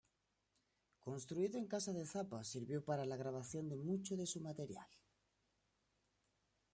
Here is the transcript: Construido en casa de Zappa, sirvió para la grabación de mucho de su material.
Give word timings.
Construido 0.99 1.59
en 1.59 1.67
casa 1.67 1.93
de 1.93 2.07
Zappa, 2.07 2.43
sirvió 2.43 2.83
para 2.83 3.05
la 3.05 3.17
grabación 3.17 3.69
de 3.69 3.75
mucho 3.77 4.17
de 4.17 4.25
su 4.25 4.41
material. 4.41 4.89